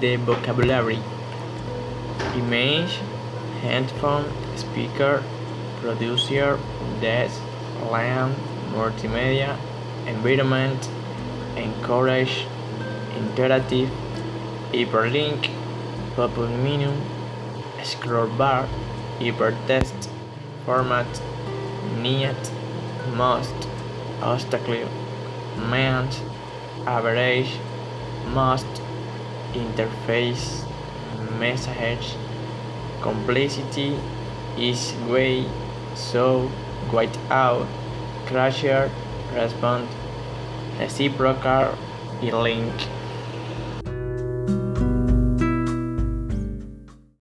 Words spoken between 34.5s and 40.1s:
is way, so, quite out, crasher, respond,